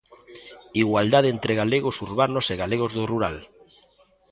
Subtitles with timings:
[0.83, 3.37] Igualdade entre galegos urbanos e galegos do rural.